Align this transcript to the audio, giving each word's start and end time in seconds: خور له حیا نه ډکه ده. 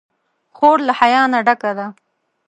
خور 0.55 0.77
له 0.87 0.93
حیا 0.99 1.21
نه 1.33 1.39
ډکه 1.47 1.71
ده. 1.77 1.87